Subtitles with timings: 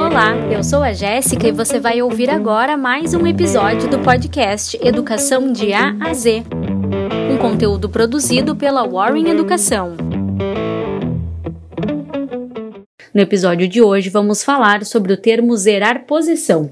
[0.00, 4.78] Olá, eu sou a Jéssica e você vai ouvir agora mais um episódio do podcast
[4.82, 6.42] Educação de A a Z,
[7.30, 9.98] um conteúdo produzido pela Warren Educação.
[13.12, 16.70] No episódio de hoje, vamos falar sobre o termo zerar posição.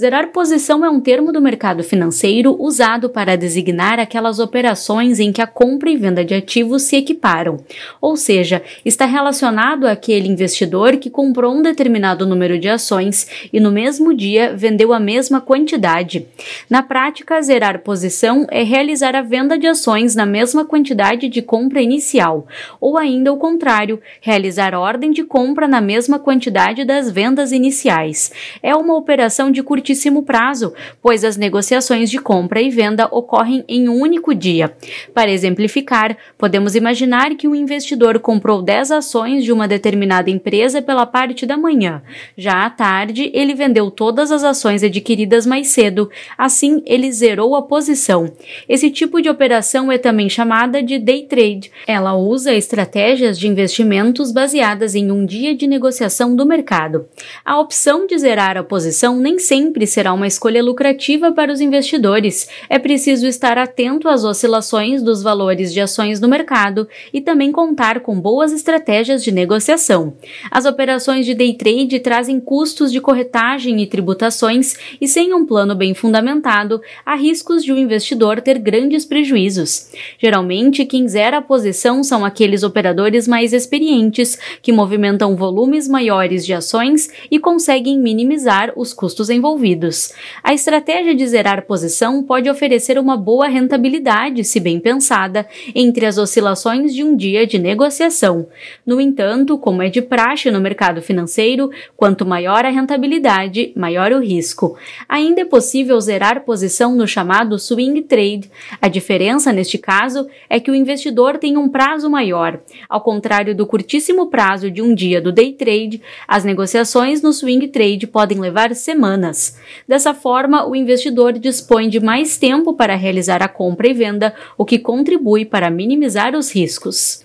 [0.00, 5.42] Zerar posição é um termo do mercado financeiro usado para designar aquelas operações em que
[5.42, 7.58] a compra e venda de ativos se equiparam,
[8.00, 13.70] ou seja, está relacionado àquele investidor que comprou um determinado número de ações e no
[13.70, 16.26] mesmo dia vendeu a mesma quantidade.
[16.68, 21.80] Na prática, zerar posição é realizar a venda de ações na mesma quantidade de compra
[21.80, 22.46] inicial,
[22.80, 28.32] ou ainda o contrário, realizar ordem de compra na mesma quantidade das vendas iniciais.
[28.62, 33.64] É uma operação de de curtíssimo prazo, pois as negociações de compra e venda ocorrem
[33.68, 34.72] em um único dia.
[35.12, 41.04] Para exemplificar, podemos imaginar que um investidor comprou 10 ações de uma determinada empresa pela
[41.04, 42.00] parte da manhã.
[42.36, 47.62] Já à tarde, ele vendeu todas as ações adquiridas mais cedo, assim ele zerou a
[47.62, 48.32] posição.
[48.68, 51.72] Esse tipo de operação é também chamada de day trade.
[51.84, 57.08] Ela usa estratégias de investimentos baseadas em um dia de negociação do mercado.
[57.44, 62.50] A opção de zerar a posição nem sempre será uma escolha lucrativa para os investidores.
[62.68, 68.00] É preciso estar atento às oscilações dos valores de ações no mercado e também contar
[68.00, 70.12] com boas estratégias de negociação.
[70.50, 75.74] As operações de day trade trazem custos de corretagem e tributações e, sem um plano
[75.74, 79.90] bem fundamentado, há riscos de o um investidor ter grandes prejuízos.
[80.18, 86.52] Geralmente, quem zera a posição são aqueles operadores mais experientes que movimentam volumes maiores de
[86.52, 90.12] ações e conseguem minimizar os custos envolvidos.
[90.42, 96.18] A estratégia de zerar posição pode oferecer uma boa rentabilidade, se bem pensada, entre as
[96.18, 98.46] oscilações de um dia de negociação.
[98.84, 104.20] No entanto, como é de praxe no mercado financeiro, quanto maior a rentabilidade, maior o
[104.20, 104.76] risco.
[105.08, 108.50] Ainda é possível zerar posição no chamado swing trade.
[108.82, 112.60] A diferença neste caso é que o investidor tem um prazo maior.
[112.88, 117.68] Ao contrário do curtíssimo prazo de um dia do day trade, as negociações no swing
[117.68, 119.56] trade podem levar semanas semanas.
[119.86, 124.64] Dessa forma, o investidor dispõe de mais tempo para realizar a compra e venda, o
[124.64, 127.24] que contribui para minimizar os riscos.